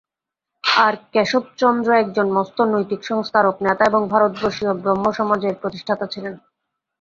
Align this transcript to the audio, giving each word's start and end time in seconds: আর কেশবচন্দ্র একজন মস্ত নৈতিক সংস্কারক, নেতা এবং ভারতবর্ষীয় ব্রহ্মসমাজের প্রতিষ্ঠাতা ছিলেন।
আর 0.81 0.93
কেশবচন্দ্র 1.13 1.89
একজন 1.95 2.27
মস্ত 2.31 2.57
নৈতিক 2.71 3.01
সংস্কারক, 3.03 3.55
নেতা 3.63 3.83
এবং 3.85 4.01
ভারতবর্ষীয় 4.13 4.73
ব্রহ্মসমাজের 4.83 5.59
প্রতিষ্ঠাতা 5.61 6.05
ছিলেন। 6.13 6.33